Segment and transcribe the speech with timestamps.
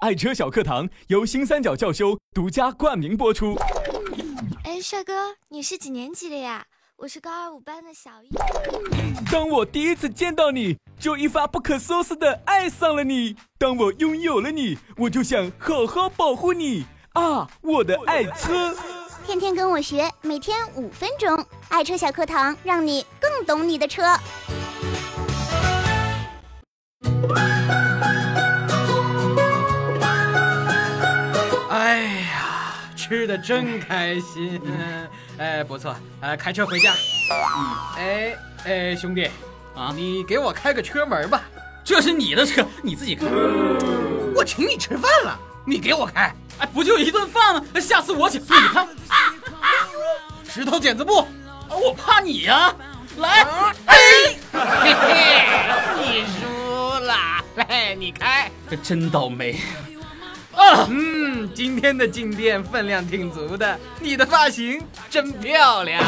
[0.00, 3.56] 爱车小课堂由新三角教修独家冠名播出。
[4.62, 6.64] 哎，帅哥，你是几年级的呀？
[6.98, 8.28] 我是高二五班的小一。
[9.30, 13.34] 当我第一次见到你，就一发不可收拾的爱上了你。
[13.58, 18.76] 当我拥有了你，我就想好好保护你啊，我的爱车。
[19.26, 24.04] 天天跟我学，每天五分钟，爱车小课堂，让你更懂你的车。
[33.08, 34.60] 吃的真开心！
[35.38, 36.92] 哎，不错，呃，开车回家。
[36.92, 38.36] 嗯，哎
[38.66, 39.30] 哎，兄弟，
[39.74, 41.42] 啊，你给我开个车门吧。
[41.82, 43.24] 这是你的车，你自己开。
[44.36, 46.30] 我请你吃饭了，你给我开。
[46.58, 47.64] 哎，不就一顿饭吗？
[47.80, 48.42] 下次我请。
[48.42, 48.86] 你看，
[50.46, 51.26] 石头剪子布，
[51.70, 52.74] 我怕你呀。
[53.16, 53.42] 来，
[53.86, 53.96] 哎，
[54.52, 55.46] 嘿嘿，
[55.96, 57.14] 你输了。
[57.56, 58.50] 来，你开。
[58.68, 59.58] 这真倒霉。
[60.54, 61.07] 啊，嗯，
[61.58, 66.00] 今天的静电分量挺足的，你的发型真漂亮。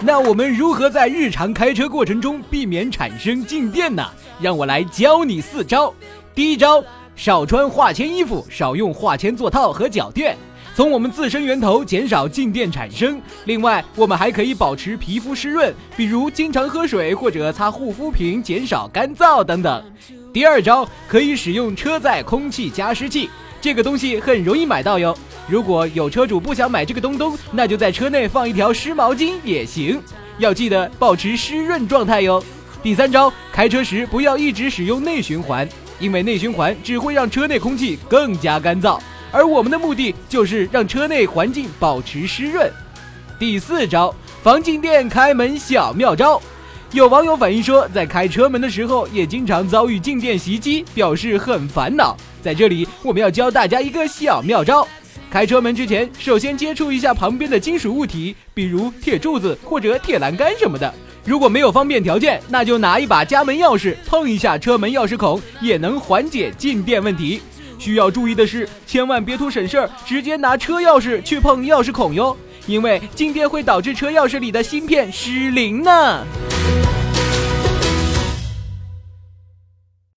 [0.00, 4.04] 那我们如何在日常开车过程中避免产生静电呢？
[4.40, 5.94] 让我来教你四招。
[6.34, 6.82] 第一招，
[7.14, 10.36] 少穿化纤衣服，少用化纤座套和脚垫，
[10.74, 13.22] 从我们自身源头减少静电产生。
[13.44, 19.84] 另外，我们还可以保持皮肤湿润，比如经常喝水或者擦护肤品，减少干燥等等。
[20.32, 23.28] 第二招可以使用车载空气加湿器，
[23.60, 25.16] 这个东西很容易买到哟。
[25.48, 30.00] 如果有车主不想买这个东东，那就在车内放一条湿毛巾也行，
[30.38, 32.42] 要记得保持湿润状态哟。
[32.80, 39.00] 第三招，开车时不要一直使用内循环，因为内循环只会让车内空气更加干燥，
[39.32, 42.70] 而我们的目的就是让车内环境保持湿润。
[43.36, 44.14] 第四招，
[44.44, 46.40] 防静电开门小妙招。
[46.92, 52.16] 有网友反映说，在开车门的时候也经常遭遇静电袭击，表示很烦恼。
[52.42, 54.86] 在这里，我们要教大家一个小妙招：
[55.30, 60.92] 开车门之前，首先接触一下旁边的金属物体，比如铁柱子或者铁栏杆什么的。
[61.24, 67.40] 如果没有方便条件，那就拿一把家门钥匙碰一下车门钥匙孔，也能缓解静电问题。
[67.78, 72.36] 需要注意的是，千万别图省事儿，直接拿车钥匙去碰钥匙孔哟，
[72.66, 76.26] 因为静电会导致车钥匙里的芯片失灵呢。
[76.62, 76.99] Thank you.